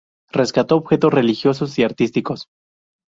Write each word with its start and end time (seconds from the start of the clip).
Rescató 0.31 0.77
objetos 0.77 1.13
religiosos 1.13 1.77
y 1.77 1.83
artísticos. 1.83 2.47